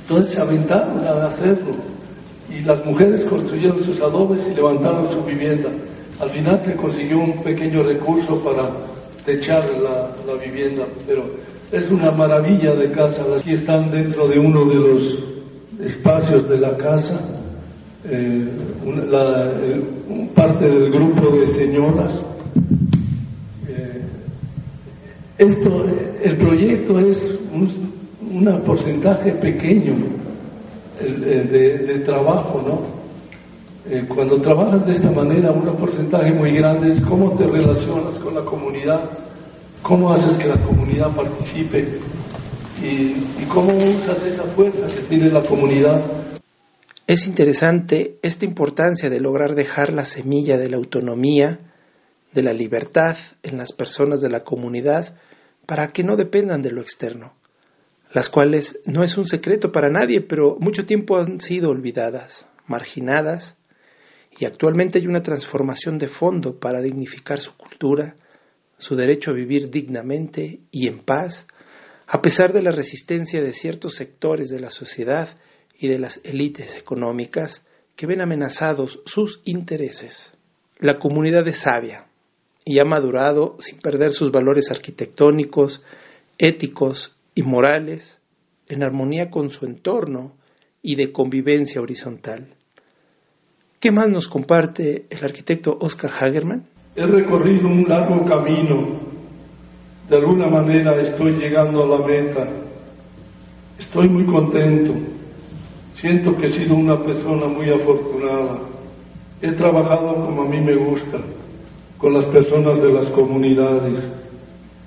entonces 0.00 0.34
se 0.34 0.40
aventaron 0.40 1.04
a 1.04 1.26
hacerlo. 1.28 1.70
Y 2.50 2.64
las 2.64 2.84
mujeres 2.84 3.24
construyeron 3.28 3.84
sus 3.84 4.00
adobes 4.00 4.44
y 4.50 4.54
levantaron 4.54 5.08
su 5.08 5.22
vivienda. 5.22 5.70
Al 6.18 6.32
final 6.32 6.60
se 6.64 6.74
consiguió 6.74 7.20
un 7.20 7.40
pequeño 7.44 7.84
recurso 7.84 8.42
para 8.42 8.72
techar 9.24 9.70
la, 9.70 10.10
la 10.26 10.34
vivienda, 10.44 10.84
pero 11.06 11.26
es 11.70 11.88
una 11.92 12.10
maravilla 12.10 12.74
de 12.74 12.90
casa. 12.90 13.22
Aquí 13.36 13.52
están 13.52 13.92
dentro 13.92 14.26
de 14.26 14.40
uno 14.40 14.64
de 14.64 14.74
los 14.74 15.24
espacios 15.80 16.48
de 16.48 16.58
la 16.58 16.76
casa 16.76 17.38
eh, 18.04 18.48
eh, 18.86 20.28
parte 20.34 20.64
del 20.64 20.90
grupo 20.90 21.36
de 21.36 21.46
señoras. 21.54 22.22
Eh, 23.68 24.02
esto, 25.38 25.84
el 26.22 26.36
proyecto 26.36 26.98
es 26.98 27.40
un 27.52 27.92
un 28.32 28.62
porcentaje 28.64 29.32
pequeño 29.32 29.96
de, 31.00 31.78
de, 31.78 31.98
trabajo, 32.00 32.62
¿no? 32.62 33.92
eh, 33.92 34.04
cuando 34.08 34.40
trabajas 34.40 34.86
de 34.86 34.92
esta 34.92 35.10
manera, 35.10 35.50
un 35.50 35.64
porcentaje 35.76 36.32
muy 36.32 36.52
grande 36.52 36.90
es 36.90 37.00
cómo 37.02 37.36
te 37.36 37.44
relacionas 37.44 38.18
con 38.18 38.34
la 38.34 38.42
comunidad, 38.42 39.10
cómo 39.82 40.12
haces 40.12 40.36
que 40.38 40.46
la 40.46 40.62
comunidad 40.64 41.14
participe 41.14 41.98
y, 42.82 43.42
y 43.42 43.46
cómo 43.48 43.74
usas 43.74 44.24
esa 44.24 44.44
fuerza 44.54 44.86
que 44.86 45.02
tiene 45.08 45.30
la 45.30 45.42
comunidad. 45.42 46.04
Es 47.08 47.26
interesante 47.26 48.18
esta 48.22 48.44
importancia 48.44 49.10
de 49.10 49.18
lograr 49.18 49.56
dejar 49.56 49.92
la 49.92 50.04
semilla 50.04 50.56
de 50.56 50.68
la 50.68 50.76
autonomía, 50.76 51.58
de 52.32 52.42
la 52.42 52.52
libertad 52.52 53.16
en 53.42 53.58
las 53.58 53.72
personas 53.72 54.20
de 54.20 54.30
la 54.30 54.44
comunidad 54.44 55.16
para 55.66 55.88
que 55.88 56.04
no 56.04 56.14
dependan 56.14 56.62
de 56.62 56.70
lo 56.70 56.80
externo, 56.80 57.34
las 58.12 58.30
cuales 58.30 58.80
no 58.86 59.02
es 59.02 59.18
un 59.18 59.26
secreto 59.26 59.72
para 59.72 59.90
nadie, 59.90 60.20
pero 60.20 60.56
mucho 60.60 60.86
tiempo 60.86 61.16
han 61.16 61.40
sido 61.40 61.70
olvidadas, 61.70 62.46
marginadas 62.68 63.56
y 64.38 64.44
actualmente 64.44 65.00
hay 65.00 65.08
una 65.08 65.24
transformación 65.24 65.98
de 65.98 66.06
fondo 66.06 66.60
para 66.60 66.80
dignificar 66.80 67.40
su 67.40 67.56
cultura, 67.56 68.14
su 68.78 68.94
derecho 68.94 69.32
a 69.32 69.34
vivir 69.34 69.70
dignamente 69.70 70.60
y 70.70 70.86
en 70.86 71.00
paz, 71.00 71.46
a 72.06 72.22
pesar 72.22 72.52
de 72.52 72.62
la 72.62 72.70
resistencia 72.70 73.42
de 73.42 73.52
ciertos 73.52 73.94
sectores 73.94 74.50
de 74.50 74.60
la 74.60 74.70
sociedad 74.70 75.30
y 75.82 75.88
de 75.88 75.98
las 75.98 76.20
élites 76.22 76.76
económicas 76.76 77.66
que 77.96 78.06
ven 78.06 78.20
amenazados 78.20 79.00
sus 79.04 79.40
intereses. 79.44 80.32
La 80.78 81.00
comunidad 81.00 81.46
es 81.48 81.56
sabia 81.56 82.06
y 82.64 82.78
ha 82.78 82.84
madurado 82.84 83.56
sin 83.58 83.78
perder 83.78 84.12
sus 84.12 84.30
valores 84.30 84.70
arquitectónicos, 84.70 85.82
éticos 86.38 87.16
y 87.34 87.42
morales, 87.42 88.20
en 88.68 88.84
armonía 88.84 89.28
con 89.28 89.50
su 89.50 89.66
entorno 89.66 90.36
y 90.82 90.94
de 90.94 91.10
convivencia 91.10 91.80
horizontal. 91.80 92.46
¿Qué 93.80 93.90
más 93.90 94.08
nos 94.08 94.28
comparte 94.28 95.06
el 95.10 95.24
arquitecto 95.24 95.76
Oscar 95.80 96.12
Hagerman? 96.12 96.64
He 96.94 97.04
recorrido 97.04 97.66
un 97.66 97.88
largo 97.88 98.24
camino. 98.24 99.00
De 100.08 100.16
alguna 100.16 100.46
manera 100.46 100.94
estoy 101.02 101.32
llegando 101.32 101.82
a 101.82 101.98
la 101.98 102.06
meta. 102.06 102.48
Estoy 103.80 104.08
muy 104.08 104.24
contento. 104.26 105.11
Siento 106.02 106.34
que 106.34 106.46
he 106.46 106.48
sido 106.48 106.74
una 106.74 107.00
persona 107.00 107.46
muy 107.46 107.70
afortunada. 107.70 108.58
He 109.40 109.52
trabajado 109.52 110.26
como 110.26 110.42
a 110.42 110.46
mí 110.46 110.60
me 110.60 110.74
gusta, 110.74 111.18
con 111.96 112.12
las 112.12 112.26
personas 112.26 112.82
de 112.82 112.92
las 112.92 113.06
comunidades. 113.10 114.04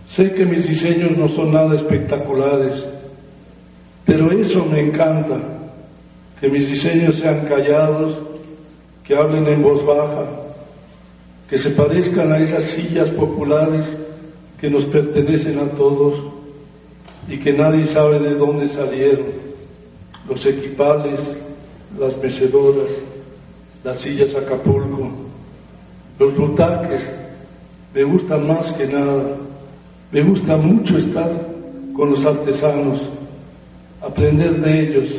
Sé 0.09 0.33
que 0.33 0.45
mis 0.45 0.67
diseños 0.67 1.17
no 1.17 1.29
son 1.29 1.53
nada 1.53 1.73
espectaculares, 1.75 2.85
pero 4.05 4.29
eso 4.29 4.65
me 4.65 4.81
encanta, 4.81 5.39
que 6.41 6.49
mis 6.49 6.67
diseños 6.67 7.17
sean 7.19 7.47
callados, 7.47 8.19
que 9.05 9.15
hablen 9.15 9.47
en 9.47 9.63
voz 9.63 9.85
baja, 9.85 10.25
que 11.49 11.57
se 11.57 11.69
parezcan 11.69 12.29
a 12.33 12.39
esas 12.39 12.63
sillas 12.71 13.09
populares 13.11 13.85
que 14.59 14.69
nos 14.69 14.83
pertenecen 14.87 15.59
a 15.59 15.69
todos 15.77 16.19
y 17.29 17.37
que 17.37 17.53
nadie 17.53 17.85
sabe 17.85 18.19
de 18.19 18.35
dónde 18.35 18.67
salieron, 18.67 19.44
los 20.27 20.45
equipales, 20.45 21.19
las 21.97 22.17
mecedoras, 22.17 22.89
las 23.83 23.99
sillas 23.99 24.35
Acapulco, 24.35 25.11
los 26.19 26.35
butaques, 26.35 27.07
me 27.93 28.03
gustan 28.03 28.47
más 28.47 28.73
que 28.73 28.87
nada, 28.87 29.37
me 30.11 30.23
gusta 30.23 30.57
mucho 30.57 30.97
estar 30.97 31.47
con 31.95 32.11
los 32.11 32.25
artesanos, 32.25 33.01
aprender 34.01 34.59
de 34.59 34.81
ellos, 34.81 35.09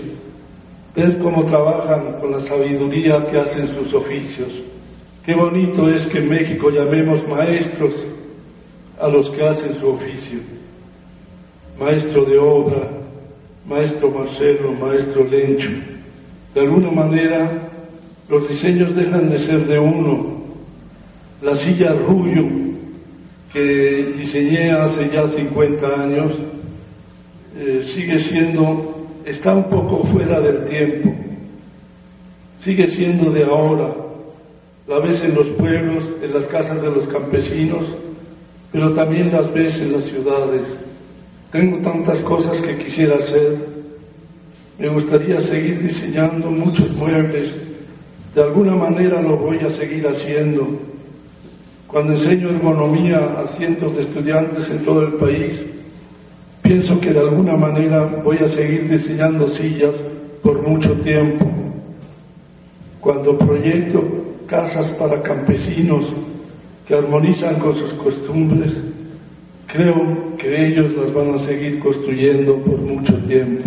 ver 0.95 1.19
cómo 1.19 1.45
trabajan 1.45 2.21
con 2.21 2.33
la 2.33 2.41
sabiduría 2.41 3.27
que 3.31 3.39
hacen 3.39 3.69
sus 3.69 3.95
oficios. 3.95 4.49
Qué 5.25 5.35
bonito 5.35 5.89
es 5.89 6.07
que 6.07 6.19
en 6.19 6.29
México 6.29 6.71
llamemos 6.71 7.27
maestros 7.27 7.95
a 9.01 9.09
los 9.09 9.31
que 9.31 9.43
hacen 9.45 9.75
su 9.75 9.89
oficio. 9.89 10.41
Maestro 11.79 12.25
de 12.25 12.39
obra, 12.39 12.96
maestro 13.67 14.11
Marcelo, 14.11 14.73
maestro 14.73 15.25
Lencho. 15.25 15.71
De 16.55 16.61
alguna 16.61 16.91
manera, 16.91 17.71
los 18.29 18.49
diseños 18.49 18.95
dejan 18.95 19.29
de 19.29 19.39
ser 19.41 19.67
de 19.67 19.79
uno. 19.79 20.37
La 21.43 21.57
silla 21.57 21.93
Rubio, 21.93 22.45
que 23.53 24.15
diseñé 24.19 24.73
hace 24.73 25.11
ya 25.11 25.29
50 25.29 25.87
años, 25.87 26.33
eh, 27.59 27.83
sigue 27.95 28.21
siendo 28.21 28.97
está 29.27 29.53
un 29.53 29.65
poco 29.65 30.05
fuera 30.05 30.41
del 30.41 30.67
tiempo, 30.67 31.13
sigue 32.61 32.87
siendo 32.87 33.33
de 33.33 33.43
ahora, 33.43 33.93
la 34.87 35.01
ves 35.01 35.23
en 35.25 35.35
los 35.35 35.49
pueblos, 35.49 36.05
en 36.23 36.33
las 36.33 36.47
casas 36.47 36.81
de 36.81 36.91
los 36.91 37.09
campesinos, 37.09 37.85
pero 38.71 38.95
también 38.95 39.33
las 39.33 39.53
ves 39.53 39.81
en 39.81 39.93
las 39.93 40.05
ciudades. 40.05 40.86
Tengo 41.57 41.79
tantas 41.79 42.21
cosas 42.21 42.61
que 42.61 42.77
quisiera 42.77 43.17
hacer, 43.17 43.57
me 44.79 44.91
gustaría 44.91 45.41
seguir 45.41 45.81
diseñando 45.89 46.51
muchos 46.51 46.95
muebles, 46.97 47.51
de 48.35 48.43
alguna 48.43 48.75
manera 48.75 49.23
lo 49.23 49.39
voy 49.39 49.61
a 49.61 49.71
seguir 49.71 50.07
haciendo. 50.07 50.67
Cuando 51.87 52.13
enseño 52.13 52.51
ergonomía 52.51 53.21
a 53.39 53.49
cientos 53.57 53.97
de 53.97 54.03
estudiantes 54.03 54.71
en 54.71 54.85
todo 54.85 55.01
el 55.07 55.15
país, 55.15 55.63
Pienso 56.63 56.99
que 56.99 57.13
de 57.13 57.21
alguna 57.21 57.57
manera 57.57 58.21
voy 58.25 58.39
a 58.39 58.49
seguir 58.49 58.89
diseñando 58.91 59.47
sillas 59.49 59.95
por 60.43 60.67
mucho 60.69 60.93
tiempo. 60.95 61.47
Cuando 63.01 63.39
proyecto 63.39 64.01
casas 64.47 64.91
para 64.99 65.23
campesinos 65.23 66.13
que 66.89 66.97
armonizan 66.97 67.61
con 67.61 67.77
sus 67.77 67.93
costumbres, 67.93 68.77
creo 69.69 70.26
que 70.47 70.67
ellos 70.67 70.97
las 70.97 71.13
van 71.13 71.35
a 71.35 71.39
seguir 71.41 71.81
construyendo 71.81 72.57
por 72.63 72.79
mucho 72.79 73.15
tiempo. 73.27 73.65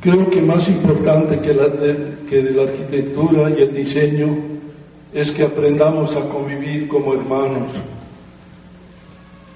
Creo 0.00 0.30
que 0.30 0.40
más 0.40 0.68
importante 0.68 1.40
que, 1.40 1.52
la 1.52 1.66
que 2.28 2.42
de 2.42 2.50
la 2.52 2.62
arquitectura 2.62 3.50
y 3.50 3.62
el 3.62 3.74
diseño 3.74 4.36
es 5.12 5.32
que 5.32 5.44
aprendamos 5.44 6.14
a 6.16 6.28
convivir 6.28 6.86
como 6.88 7.14
hermanos 7.14 7.70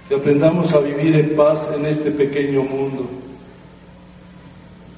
que 0.09 0.14
aprendamos 0.14 0.72
a 0.72 0.81
vivir 0.81 1.14
en 1.16 1.37
paz 1.37 1.68
en 1.74 1.85
este 1.85 2.11
pequeño 2.11 2.62
mundo. 2.62 3.07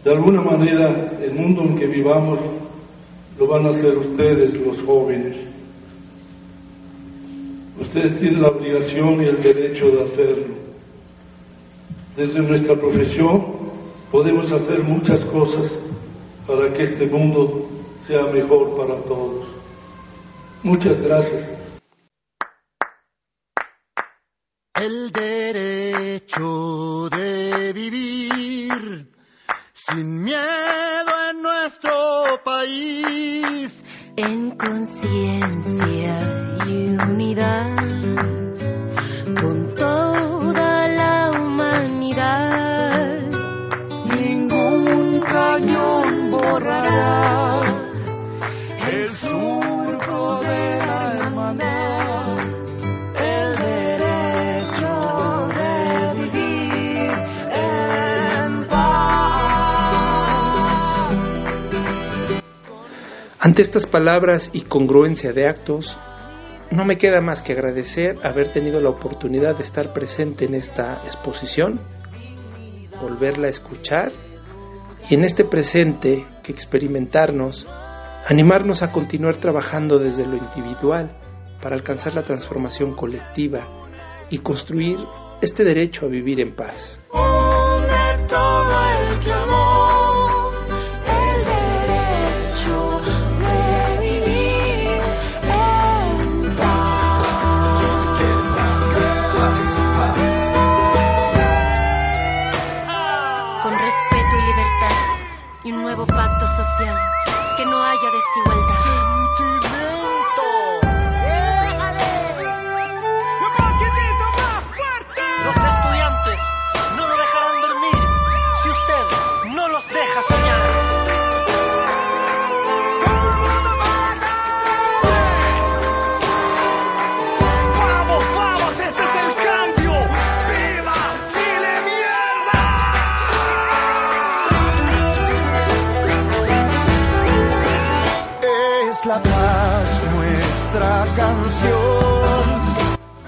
De 0.05 0.13
alguna 0.13 0.41
manera, 0.41 1.19
el 1.21 1.35
mundo 1.35 1.63
en 1.63 1.77
que 1.77 1.87
vivamos 1.87 2.39
lo 3.37 3.47
van 3.49 3.67
a 3.67 3.71
hacer 3.71 3.99
ustedes, 3.99 4.55
los 4.55 4.81
jóvenes. 4.83 5.37
Ustedes 7.81 8.17
tienen 8.21 8.41
la 8.41 8.51
obligación 8.51 9.21
y 9.21 9.27
el 9.27 9.43
derecho 9.43 9.91
de 9.91 10.03
hacerlo. 10.05 10.70
Desde 12.21 12.41
nuestra 12.41 12.77
profesión 12.77 13.47
podemos 14.13 14.53
hacer 14.53 14.83
muchas 14.83 15.25
cosas 15.25 15.73
para 16.47 16.71
que 16.75 16.83
este 16.83 17.07
mundo 17.07 17.67
sea 18.07 18.25
mejor 18.25 18.77
para 18.77 19.01
todos. 19.05 19.49
Muchas 20.63 21.01
gracias. 21.01 21.49
el 24.75 25.13
derecho 25.13 27.09
de 27.11 27.73
vivir 27.73 29.13
sin 29.73 30.23
miedo 30.23 31.13
en 31.31 31.43
nuestro 31.43 32.41
país, 32.45 33.83
en 34.17 34.51
conciencia 34.53 36.19
y 36.67 36.97
unidad 36.97 37.80
Ante 63.43 63.63
estas 63.63 63.87
palabras 63.87 64.51
y 64.53 64.61
congruencia 64.61 65.33
de 65.33 65.49
actos, 65.49 65.99
no 66.71 66.85
me 66.85 66.99
queda 66.99 67.23
más 67.23 67.41
que 67.41 67.55
agradecer 67.55 68.19
haber 68.23 68.53
tenido 68.53 68.83
la 68.83 68.91
oportunidad 68.91 69.57
de 69.57 69.63
estar 69.63 69.95
presente 69.95 70.45
en 70.45 70.53
esta 70.53 71.01
exposición, 71.05 71.81
volverla 73.01 73.47
a 73.47 73.51
escuchar 73.51 74.13
y 75.09 75.15
en 75.15 75.25
este 75.25 75.47
presente 75.47 76.27
que 76.43 76.53
experimentarnos, 76.53 77.67
animarnos 78.29 78.83
a 78.83 78.93
continuar 78.93 79.39
trabajando 79.39 79.99
desde 79.99 80.27
lo 80.27 80.37
individual 80.37 81.11
para 81.63 81.77
alcanzar 81.77 82.13
la 82.13 82.23
transformación 82.23 82.95
colectiva 82.95 83.61
y 84.29 84.37
construir 84.39 84.99
este 85.41 85.65
derecho 85.65 86.05
a 86.05 86.09
vivir 86.11 86.41
en 86.41 86.55
paz. 86.55 86.99
social. 106.63 107.10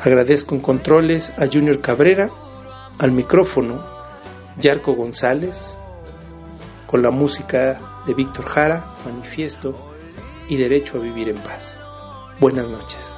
Agradezco 0.03 0.57
en 0.57 0.61
controles 0.61 1.31
a 1.39 1.47
Junior 1.47 1.81
Cabrera, 1.81 2.29
al 2.99 3.13
micrófono 3.13 3.87
Yarco 4.59 4.95
González, 4.95 5.77
con 6.89 7.03
la 7.03 7.13
música 7.13 8.03
de 8.05 8.13
Víctor 8.13 8.47
Jara, 8.47 8.95
Manifiesto 9.05 9.95
y 10.49 10.57
Derecho 10.57 10.99
a 10.99 11.03
Vivir 11.03 11.29
en 11.29 11.37
Paz. 11.37 11.77
Buenas 12.41 12.67
noches. 12.67 13.17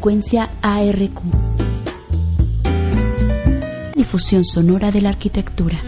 Frecuencia 0.00 0.48
ARQ. 0.62 1.20
Difusión 3.94 4.46
sonora 4.46 4.90
de 4.90 5.02
la 5.02 5.10
arquitectura. 5.10 5.78